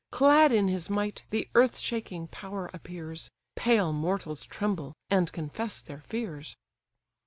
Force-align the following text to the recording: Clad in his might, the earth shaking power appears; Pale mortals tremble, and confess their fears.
Clad 0.09 0.51
in 0.51 0.67
his 0.67 0.89
might, 0.89 1.25
the 1.29 1.47
earth 1.53 1.77
shaking 1.77 2.27
power 2.27 2.71
appears; 2.73 3.29
Pale 3.55 3.93
mortals 3.93 4.45
tremble, 4.45 4.95
and 5.11 5.31
confess 5.31 5.79
their 5.79 6.01
fears. 6.07 6.55